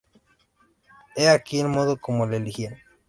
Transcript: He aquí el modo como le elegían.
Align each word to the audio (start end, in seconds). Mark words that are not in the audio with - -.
He 1.15 1.27
aquí 1.29 1.59
el 1.59 1.67
modo 1.67 1.95
como 1.97 2.25
le 2.25 2.37
elegían. 2.37 2.75